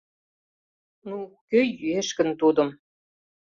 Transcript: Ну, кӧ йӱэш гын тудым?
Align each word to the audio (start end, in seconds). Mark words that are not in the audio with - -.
Ну, 1.09 1.17
кӧ 1.49 1.59
йӱэш 1.79 2.09
гын 2.17 2.29
тудым? 2.41 2.69